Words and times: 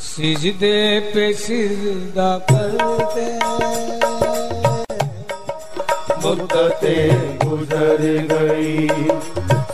सिजदे 0.00 0.78
पे 1.14 1.32
सिजदा 1.34 2.30
करते। 2.50 3.26
मुद्दतें 6.24 7.38
गुजर 7.38 8.02
गई, 8.32 8.88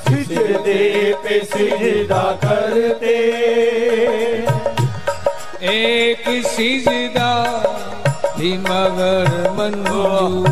सिजदे 0.05 0.83
पे 1.25 1.41
सिजदा 1.45 2.23
करते। 2.45 3.17
एक 5.73 6.25
सिजदा 6.47 7.33
भी 8.39 8.53
मगर 8.59 9.51
मंजूर 9.51 10.49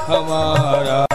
हमारा 0.00 1.06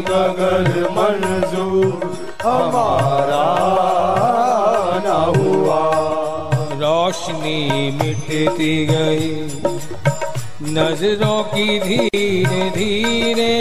मगर 0.00 0.68
मंजूर 0.90 1.92
हमारा 2.42 3.46
न 5.04 5.08
हुआ। 5.36 5.80
रोशनी 6.80 7.90
मिटती 7.90 8.74
गई, 8.86 9.30
नज़रों 10.70 11.42
की 11.44 11.78
धीरे 11.80 12.70
धीरे। 12.70 13.54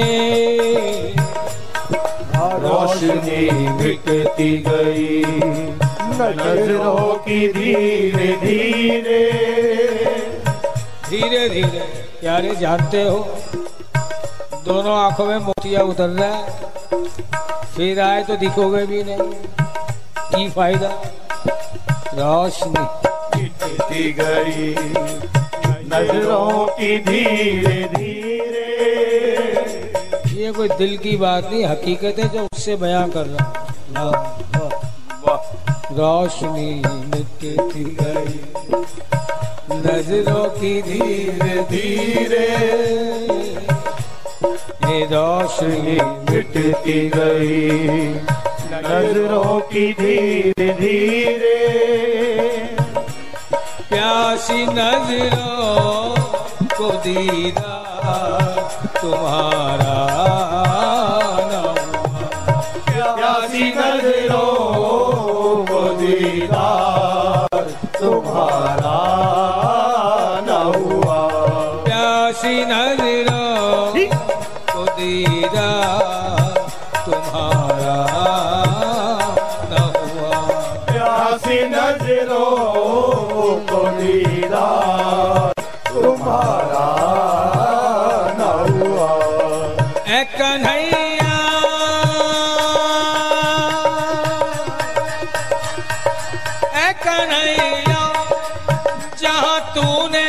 रोशनी 2.64 3.50
मिटती 3.72 4.52
गई, 4.68 5.24
नज़रों 6.20 7.14
की 7.18 7.48
धीरे 7.54 8.32
धीरे। 8.38 9.24
धीरे 11.10 11.48
धीरे 11.50 11.84
प्यारे 12.20 12.56
जानते 12.56 13.04
हो? 13.04 13.28
दोनों 14.66 14.98
आँखों 14.98 15.26
में 15.26 15.38
मोतिया 15.38 15.82
उतर 15.82 16.10
रहा 16.10 16.28
है। 16.28 16.64
फिर 17.66 18.00
आए 18.00 18.24
तो 18.24 18.36
दिखोगे 18.36 18.86
भी 18.86 19.04
नहीं। 19.04 19.32
की 20.36 20.50
फ़ायदा? 20.50 20.88
रोशनी। 22.14 22.86
मिटती 23.42 24.14
गई 24.14 24.76
नज़रों 25.94 26.66
की 26.66 26.98
धीरे 26.98 27.84
धीरे। 27.84 28.74
ये 30.34 30.52
कोई 30.52 30.68
दिल 30.68 30.98
की 30.98 31.18
बात 31.18 31.46
नहीं 31.52 31.66
हकीकत 31.66 32.20
है 32.20 32.30
जो 32.30 32.48
उससे 32.54 32.76
बयां 32.76 33.10
कर 33.10 33.26
रहा 33.26 33.46
हूँ। 33.46 33.54
वाह, 33.90 34.72
वाह। 35.28 35.42
रोशनी 35.92 36.84
मिटती 36.90 37.84
गई। 37.84 38.40
नज़रों 39.72 40.50
की 40.50 40.82
धीरे 40.82 41.64
धीरे। 41.64 43.23
रोशनी 45.06 45.98
मिटती 46.02 47.10
गई। 47.10 47.70
नज़रों 48.74 49.60
की 49.60 49.94
धीरे 49.94 50.74
धीरे। 50.74 51.60
प्यासी 53.90 54.66
नज़रों 54.66 56.16
को 56.78 56.92
दीदा 56.92 57.80
तुम्हारा। 59.02 60.00
कन्हैया। 90.34 91.38
ए 96.78 96.92
कन्हैया, 97.04 98.02
जहाँ 99.22 99.60
तूने 99.76 100.28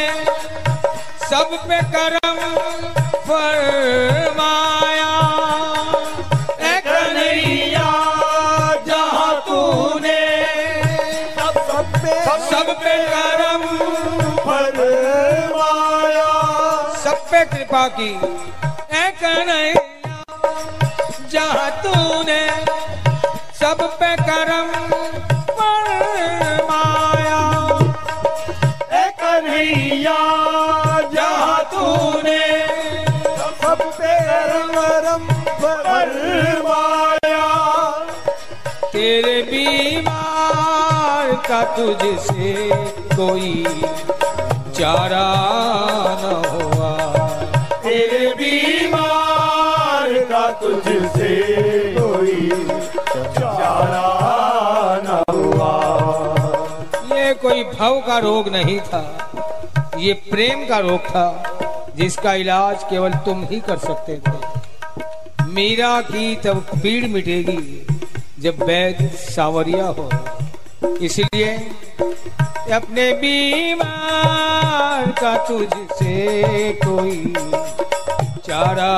सब 1.25 1.57
पे 1.69 1.79
करम 1.95 2.39
फरमाया। 3.29 5.13
कन्हैया, 6.87 7.91
जहाँ 8.87 9.35
तूने 9.49 10.21
सब 11.39 11.55
सब 11.71 11.87
पे 12.03 12.21
सब 12.51 12.75
पे 12.83 12.97
करम 13.09 13.67
फरमाया। 14.45 16.31
सब 17.05 17.27
पे 17.31 17.45
कृपा 17.57 17.87
की। 17.99 18.13
कन्हैया 19.21 19.84
करम 24.29 24.69
फरमाया 25.59 27.41
ए 29.01 29.05
कन्हैया 29.23 30.19
जहाँ 31.15 31.61
तूने 31.75 32.43
सब 33.63 33.81
पे 33.99 34.15
रम 35.07 35.25
फरमाया 35.63 37.43
तेरे 38.93 39.39
बीमार 39.51 41.29
का 41.49 41.61
तुझसे 41.77 42.53
कोई 43.17 43.53
चारा 44.79 45.29
न 46.23 46.25
हुआ 46.53 46.64
रोग 58.25 58.49
नहीं 58.49 58.79
था। 58.81 59.03
ये 59.99 60.13
प्रेम 60.31 60.67
का 60.67 60.79
रोग 60.79 61.09
था, 61.09 61.27
जिसका 61.97 62.33
इलाज 62.35 62.85
केवल 62.85 63.13
तुम 63.27 63.45
ही 63.45 63.61
कर 63.61 63.79
सकते 63.79 64.15
थे। 64.19 65.45
मीरा 65.49 66.01
की 66.03 66.35
तब 66.37 66.59
पीड़ 66.83 67.07
मिटेगी 67.07 67.87
जब 68.41 68.63
वैद 68.63 68.99
सावरिया 69.17 69.87
हो। 69.99 70.09
इसलिए 71.03 71.51
अपने 72.73 73.13
बीमार 73.15 75.11
का 75.21 75.37
तुझसे 75.47 76.17
कोई 76.85 77.35
चारा 78.47 78.95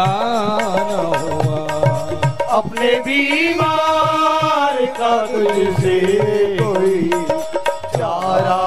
न 0.89 0.93
हुआ। 1.17 1.59
अपने 2.59 2.95
बीमार 3.01 4.85
का 5.01 5.15
तुझसे 5.27 6.01
कोई 6.61 7.01
चारा 7.97 8.63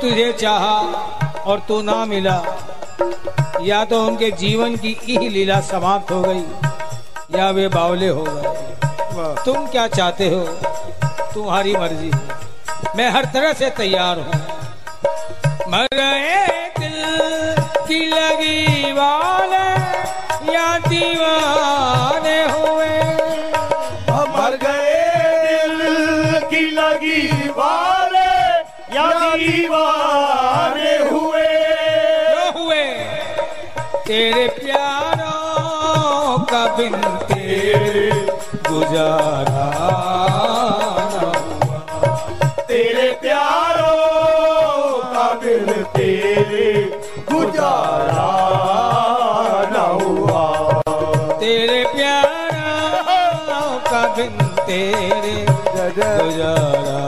तुझे 0.00 0.32
चाहा 0.32 0.76
और 1.46 1.60
तू 1.68 1.80
ना 1.82 2.04
मिला 2.04 2.34
या 3.62 3.84
तो 3.84 4.02
उनके 4.06 4.30
जीवन 4.32 4.76
की 4.76 4.96
ही 5.02 5.28
लीला 5.28 5.60
समाप्त 5.60 6.10
हो 6.12 6.20
गई 6.22 7.38
या 7.38 7.50
वे 7.50 7.66
बावले 7.68 8.08
हो 8.08 8.24
गए। 8.24 9.34
तुम 9.44 9.66
क्या 9.66 9.86
चाहते 9.88 10.28
हो? 10.28 10.40
तुम्हारी 11.34 11.72
मर्ज़ी 11.76 12.10
मैं 12.96 13.10
हर 13.10 13.24
तरह 13.24 13.52
से 13.52 13.70
तैयार 13.70 14.18
हूँ। 14.18 14.47
बिन 36.78 36.92
तेरे 37.28 38.10
गुजारा 38.66 39.64
तेरे 42.68 43.06
प्यारों 43.22 43.94
का 45.14 45.24
तेरे 45.96 46.68
गुजारा 47.30 48.28
न 49.72 49.82
तेरे 51.40 51.82
प्यारा 51.94 53.60
का 53.90 54.02
तेरे 54.68 55.36
गुजारा 55.74 56.98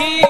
ही 0.00 0.29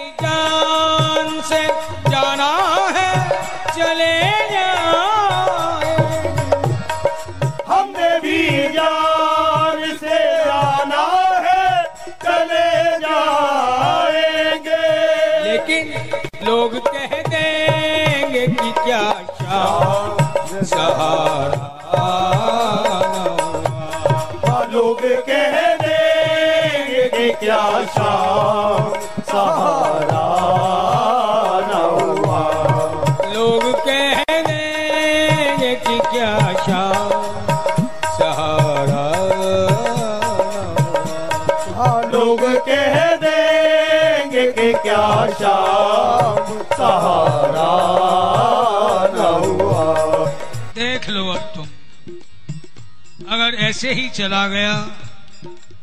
ऐसे 53.71 53.93
ही 53.93 54.09
चला 54.09 54.49
गया। 54.49 54.73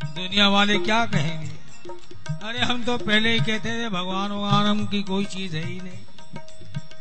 दुनिया 0.06 0.50
वाले 0.50 0.80
क्या 0.80 1.06
कहेंगे? 1.06 1.52
अरे, 2.48 2.60
हम 2.60 2.84
तो 2.84 2.98
पहले 2.98 3.34
ही 3.34 3.40
कहते 3.40 3.70
थे, 3.70 3.90
भगवान 3.90 4.30
भगवान 4.30 4.66
हम 4.66 4.86
की 4.86 5.04
कोई 5.04 5.26
चीज़ 5.26 5.56
है 5.56 5.68
ही 5.68 5.80
नहीं। 5.80 6.04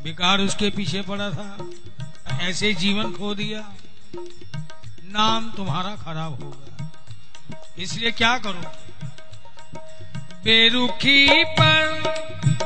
बेकार 0.02 0.40
उसके 0.40 0.70
पीछे 0.70 1.02
पड़ा 1.02 1.30
था। 1.30 1.58
ऐसे 2.40 2.74
जीवन 2.74 3.12
खो 3.12 3.34
दिया। 3.34 3.72
नाम 5.04 5.50
तुम्हारा 5.50 5.96
खराब 5.96 6.42
होगा 6.42 6.90
इसलिए 7.78 8.10
क्या 8.10 8.38
करो? 8.38 8.62
बेरुखी 10.44 11.44
पर 11.44 11.86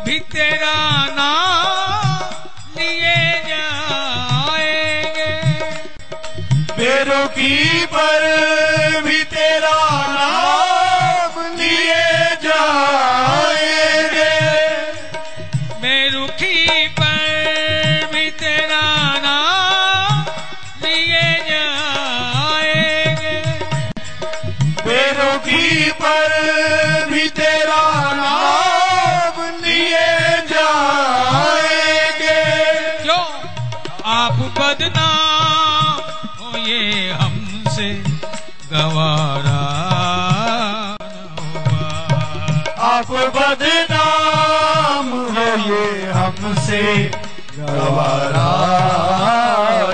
भी 0.07 0.21
तेरा 0.21 1.07
नाम 1.07 2.00
बेरुखी 6.81 7.87
पर 7.87 8.23
भी 9.05 9.23
तेरा 9.33 9.75
नाम 10.13 11.35
लिए 11.57 12.37
जाएँगे 12.45 13.50
गवारा 47.57 48.51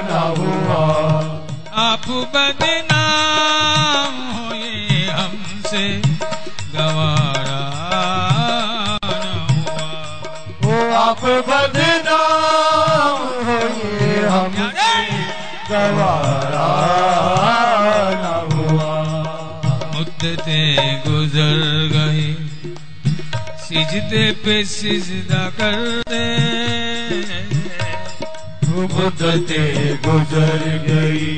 न 0.09 0.13
हुआ 0.39 0.83
आप 1.85 2.07
बदनाम 2.35 4.15
हमसे 5.11 5.85
गवारा 6.75 7.63
न 9.05 9.09
हुआ। 9.51 9.89
वो 10.65 10.77
आप 10.97 11.23
बदनाम 11.49 13.19
हो 13.47 13.59
ये 13.79 14.27
हमसे 14.29 14.95
गवारा 15.71 16.69
न 18.23 18.25
हुआ। 18.53 18.93
मुद्दते 19.97 20.61
गुजर 21.07 21.61
सिजदे 23.97 24.25
पे 24.45 24.55
सिजदा 24.65 25.43
कर 25.59 25.77
दे 26.09 26.25
मुद्दते 28.69 29.61
गुजर 30.05 30.65
गई। 30.87 31.31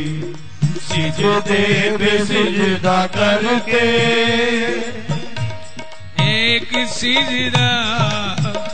सिजदे 0.87 1.63
पे 1.99 2.11
सिजदा 2.25 2.97
करके। 3.17 3.85
एक 6.27 6.71
सिजदा 6.89 7.71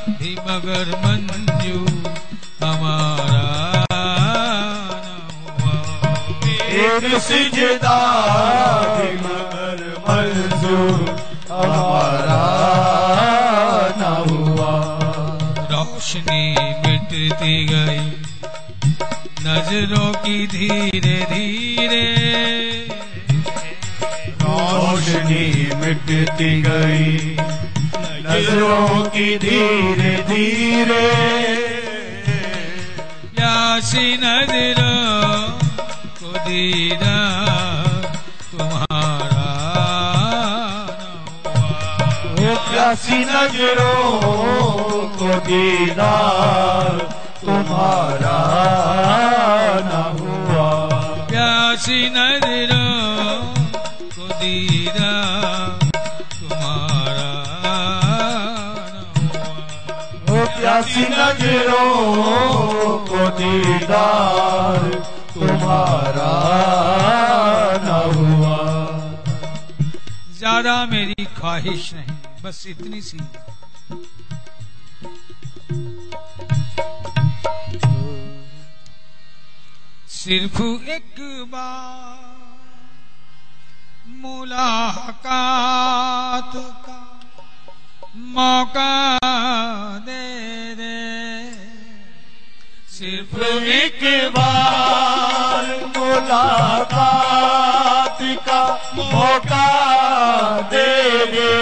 भी 0.09 0.33
मगर 0.49 0.87
मंजू 1.05 1.81
हमारा 2.65 3.45
न 5.05 5.07
हुआ। 5.61 5.77
एक 6.87 7.21
सिजदा 7.23 7.99
भी 8.97 9.13
मगर 9.17 9.54
मिटती 17.45 17.65
गई। 17.65 17.99
नज़रों 19.41 20.13
की 20.13 20.47
धीरे 20.47 21.17
धीरे। 21.25 22.05
रोशनी 24.43 25.77
मिटती 25.77 26.63
गई। 26.63 27.37
नज़रों 28.27 29.11
की 29.11 29.39
धीरे 29.39 30.17
धीरे। 30.17 31.11
प्यासी 33.37 34.17
नज़रों 34.17 35.51
को 36.01 36.39
दीदा 36.39 37.19
तुम्हारा 38.53 39.51
न 42.41 42.57
प्यासी 42.71 43.19
नज़रों 43.19 44.21
को 45.09 45.29
दीदार 45.29 47.04
तुम्हारा 47.45 48.39
न 49.87 49.93
हुआ। 50.19 50.69
प्यासी 51.29 52.01
नज़रों 52.15 52.93
को 54.15 54.25
दीदा 54.41 55.13
तुम्हारा 56.41 57.33
न 58.93 58.97
हुआ। 60.27 60.45
प्यासी 60.57 61.05
नज़रों 61.11 61.91
को 63.09 63.29
दीदार 63.39 64.81
तुम्हारा 65.35 66.33
न 67.85 67.89
हुआ। 68.15 68.59
ज़्यादा 70.39 70.75
मेरी 70.87 71.25
ख्वाहिश 71.37 71.93
नहीं 71.95 72.17
बस 72.45 72.59
इतनी 72.69 73.01
सी। 73.03 73.19
सिर्फ़ 80.25 80.61
एक 80.91 81.19
बार 81.53 82.21
मुलाकात 84.21 85.21
का 86.87 87.01
मौका 88.37 88.95
दे 90.07 90.29
दे। 90.75 91.01
सिर्फ़ 92.89 93.37
एक 93.75 94.01
बार 94.37 95.65
मुलाकात 95.99 96.89
का 98.49 98.63
मौका 98.95 99.69
दे 100.73 100.93
दे। 101.35 101.53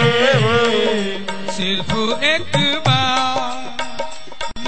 सिर्फ़ 1.53 1.95
एक 2.25 2.55
बार 2.87 3.59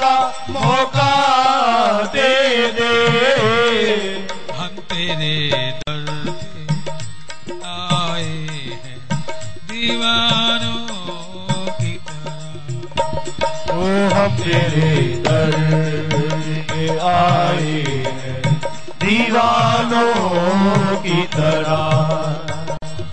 का 0.00 0.14
मौका 0.50 1.12
दे 2.14 2.32
दे। 2.78 2.94
हम 4.58 4.72
तेरे 4.90 5.36
दर 5.78 6.02
पे 6.40 6.62
आए 7.66 8.32
हैं 8.82 8.98
दीवानों 9.70 10.82
की 11.78 11.94
तरह। 12.08 12.40
ओ 13.74 13.80
हम 14.14 14.30
तेरे 14.42 14.92
दर 15.28 15.54
पे 16.72 16.82
आए 17.08 17.78
हैं 18.18 18.40
दीवानों 19.04 20.14
की 21.06 21.20
तरह। 21.36 21.80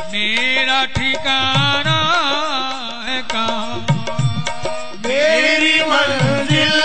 मेरा 0.08 0.86
ठिकाना 0.86 2.00
है 3.08 3.22
कहाँ? 3.22 3.88
मेरी 5.06 5.82
मंजिल 5.82 6.78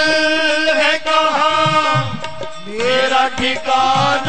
है 0.76 0.98
कहाँ? 0.98 2.20
मेरा 2.66 3.28
ठिकाना 3.28 4.21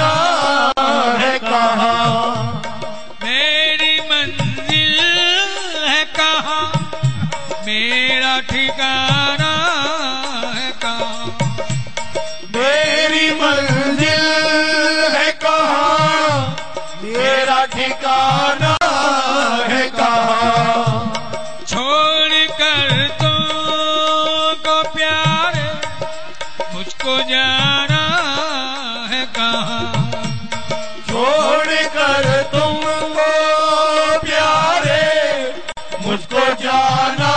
मुझको 36.34 36.54
जाना 36.62 37.34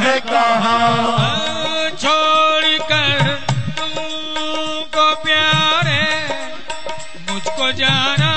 है 0.00 0.18
कहाँ? 0.20 1.90
छोड़ 2.00 2.78
कर 2.90 3.26
तुमको 3.78 5.04
प्यारे 5.24 6.04
मुझको 7.30 7.70
जाना 7.80 8.32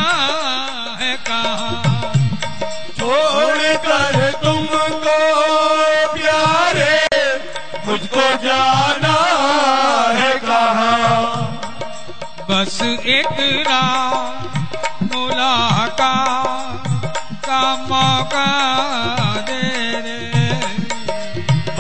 है 1.02 1.16
कहाँ? 1.30 2.12
छोड़ 3.00 3.76
कर 3.88 4.20
तुमको 4.44 5.18
प्यारे 6.14 6.94
मुझको 7.88 8.28
जाना 8.46 9.16
है 10.20 10.34
कहाँ? 10.44 11.22
बस 12.50 12.82
एक 13.18 13.40
रात 13.68 14.43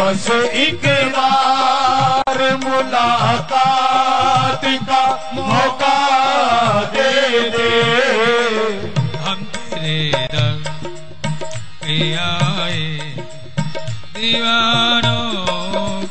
बस 0.04 0.28
एक 0.60 0.84
बार 1.16 2.40
मुलाकात 2.64 4.64
का 4.90 5.04
मौका 5.36 6.00
दे 6.96 7.12
दे। 7.50 7.70
हम 9.24 9.40
तेरे 9.54 10.00
दर 10.34 10.58
पे 11.84 11.96
आए 12.16 12.82
दीवानों 14.18 15.22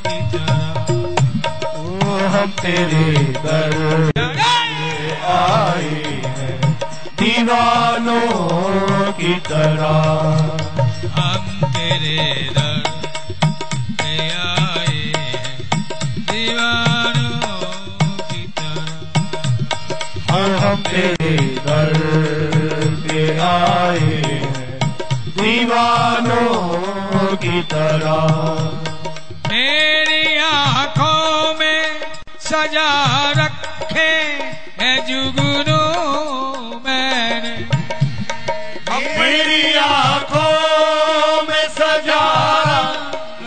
की 0.06 0.16
तरह। 0.32 0.88
ओ 1.74 1.76
हम 2.36 2.48
तेरे 2.62 3.04
दर 3.44 3.74
आए 5.34 6.00
हैं 6.38 6.56
दीवानों 7.20 8.24
की 9.20 9.34
तरह। 9.50 9.92
हम 11.20 11.44
तेरे 11.66 12.16
दर 12.56 12.81
दीवानों 26.32 27.36
की 27.36 27.62
तरह। 27.62 28.24
मेरी 29.52 30.38
आँखों 30.38 31.54
में 31.54 32.00
सजा 32.40 33.30
रखे 33.30 34.14
है 34.80 35.06
जुगनू 35.06 35.80
मैंने। 36.86 37.68
मेरी 39.18 39.78
आँखों 39.78 41.42
में 41.42 41.68
सजा 41.68 42.24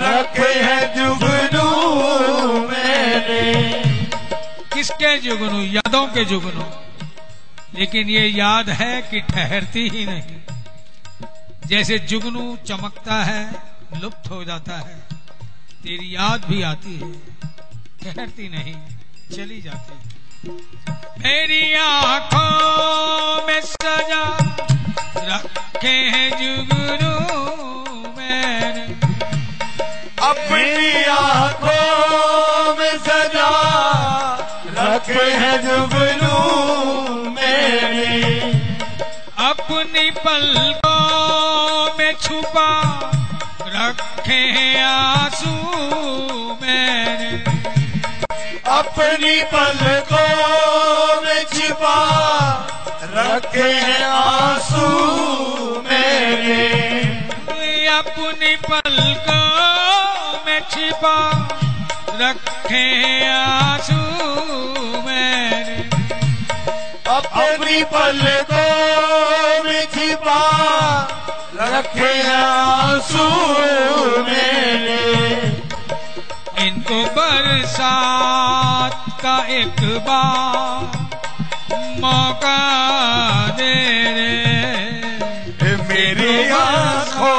रखे 0.01 0.59
हैं 0.59 0.95
जुगनू 0.95 1.67
मैंने। 2.67 3.53
किसके 4.73 5.17
जुगनू? 5.17 5.61
यादों 5.61 6.07
के 6.07 6.25
जुगनू। 6.25 6.63
लेकिन 7.79 8.09
ये 8.09 8.27
याद 8.27 8.69
है 8.69 9.01
कि 9.01 9.19
ठहरती 9.19 9.89
ही 9.89 10.05
नहीं। 10.05 10.54
जैसे 11.67 11.97
जुगनू 11.99 12.57
चमकता 12.67 13.15
है 13.23 13.41
लुप्त 14.01 14.29
हो 14.31 14.43
जाता 14.43 14.77
है। 14.77 14.95
तेरी 15.83 16.15
याद 16.15 16.45
भी 16.45 16.61
आती 16.61 16.93
है 16.95 17.11
ठहरती 18.03 18.49
नहीं 18.49 18.75
चली 19.35 19.61
जाती 19.61 19.93
है। 19.93 20.03
मेरी 21.19 21.73
आँखों 21.73 23.47
में 23.47 23.61
सजा 23.61 24.23
रखे 25.17 25.95
हैं 26.13 26.29
जुगनू 26.31 27.13
मैंने। 28.17 28.85
अपनी 30.27 31.03
आँखों 31.03 32.75
में 32.75 32.97
सजा 32.97 33.49
रखे 34.79 35.31
हैं 35.33 35.57
जुगनू 35.61 36.35
मैंने। 37.29 38.39
अपनी 39.49 40.09
पलकों 40.11 40.73
में 40.73 40.84
छुपा 42.35 42.69
रखे 43.73 44.39
आँसू 44.83 45.51
मैंने 46.61 47.29
अपनी 48.77 49.35
पलकों 49.53 51.21
में 51.25 51.43
छिपा 51.53 51.95
रखे 53.15 53.71
आँसू 54.03 54.87
मेरे। 55.87 56.59
अपनी 57.97 58.55
पलकों 58.67 59.39
में 60.45 60.59
छिपा 60.71 61.17
रखे 62.21 62.85
आँसू 63.31 64.01
मैंने 65.07 65.94
अपनी 67.15 67.83
पलकों 67.83 69.63
में 69.63 69.85
छिपा 69.85 70.41
रखे 71.55 72.11
आँसू 72.31 73.27
मेरे। 74.23 75.05
इनको 76.65 76.97
बरसात 77.15 78.97
का 79.21 79.37
एक 79.49 79.79
बार 80.07 80.83
मौका 82.01 82.61
दे 83.57 83.77
दे। 84.15 84.33
मेरी 85.89 86.35
आँखों 86.51 87.33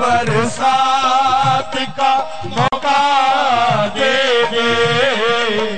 बरसात 0.00 1.74
का 2.00 2.12
मौका 2.46 3.02
दे 3.96 4.16
दे। 4.52 5.75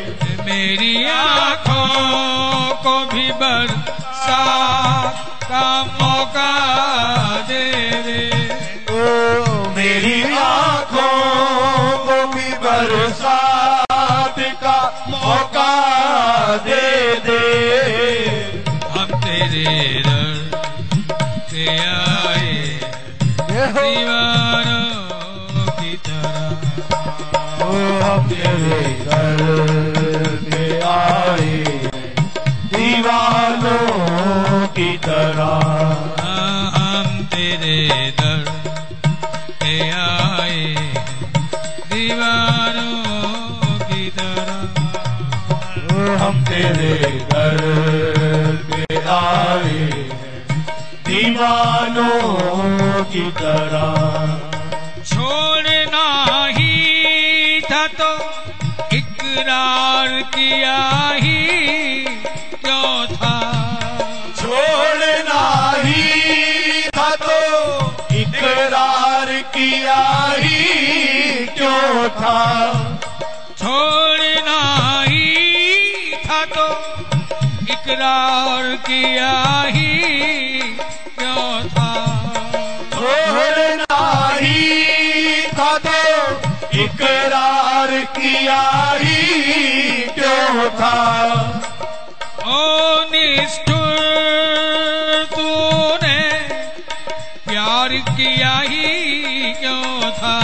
दे 16.56 17.16
दे। 17.16 18.62
हम 18.90 19.04
तेरे 19.04 20.02
दर 20.06 20.50
पे 21.50 21.78
आए। 21.78 22.80
दीवारों 23.40 25.70
की 25.70 25.96
तरह। 25.96 27.64
ओ 27.64 28.00
हम 28.00 28.28
तेरे 28.28 29.04
घर 29.04 30.82
आए। 30.86 31.90
दीवानों 32.64 34.66
की 34.66 34.98
तरह। 34.98 36.17
घर 46.62 47.56
पे 48.70 48.96
आए 49.08 49.86
दीवानों 51.06 53.04
की 53.04 53.30
तरह। 53.30 53.94
छोड़ना 55.04 56.06
ही 56.56 57.60
था 57.60 57.86
तो 58.00 58.10
इकरार 58.96 60.08
किया 60.34 60.78
ही 61.14 61.40
क्यों 62.64 63.06
था? 63.16 63.36
छोड़ना 64.36 65.42
ही 65.84 66.82
था 66.96 67.10
तो 67.16 67.40
इकरार 68.20 69.32
किया 69.56 70.02
ही 70.36 71.46
क्यों 71.46 72.08
था? 72.20 72.87
इकरार 77.98 78.66
किया 78.86 79.30
ही 79.66 79.94
क्यों 81.18 81.54
था? 81.68 81.92
छोड़ना 82.94 83.98
ही 84.34 85.42
था 85.58 85.70
तो 85.86 85.98
इकरार 86.82 87.90
किया 88.18 88.60
ही 89.02 89.22
क्यों 90.14 90.68
था? 90.78 90.94
ओ 92.46 92.60
निष्ठुर 93.12 93.98
तूने 95.34 96.20
प्यार 97.48 97.90
किया 98.10 98.54
ही 98.60 98.86
क्यों 99.60 100.10
था? 100.20 100.36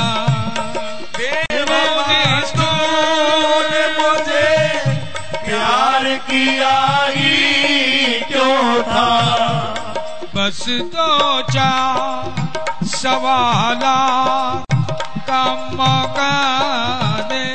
मुझे 3.99 4.51
प्यार 5.47 6.05
किया 6.31 6.77
ही 7.09 7.24
था 8.95 9.11
बस 10.35 10.63
दो 10.95 11.11
चार 11.51 12.87
सवाला 12.95 13.99
का 15.29 15.43
मौका 15.75 16.33
दे 17.31 17.47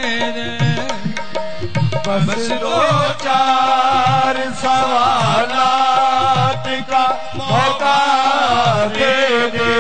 बस 2.08 2.46
दो 2.62 2.78
चार 3.24 4.36
सवालात 4.62 6.66
मौका 7.36 8.00
दे 8.96 9.16
दे। 9.56 9.74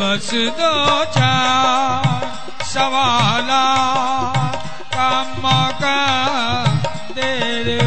बस 0.00 0.28
दो 0.58 0.72
चार 1.16 2.12
सवाला 2.72 3.64
का 4.94 5.08
मौका 5.44 5.98
दे 7.16 7.30
दे। 7.64 7.78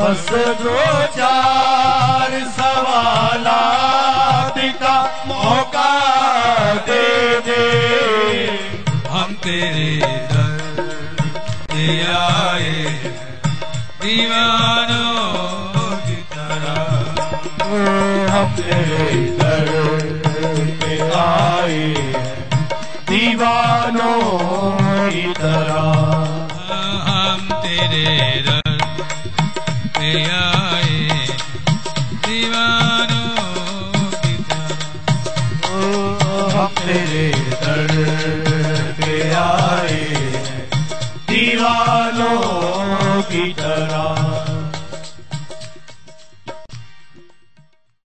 बस 0.00 0.28
दो 0.58 0.74
चार 1.14 2.34
सवालात 2.56 4.58
का 4.82 4.92
मौका 5.26 5.90
दे 6.86 7.08
दे। 7.46 7.64
हम 9.10 9.28
तेरे 9.44 9.90
दर 10.30 10.60
पे 11.72 11.84
आए 12.12 12.78
दीवानों 14.02 15.24
की 16.06 16.18
तरह। 16.32 16.80
हम 18.32 18.46
तेरे 18.60 19.04
दर 19.42 19.68
पे 20.80 20.92
आए 21.20 21.84
दीवानों 23.10 24.22
की 25.10 25.26
तरह। 25.42 25.79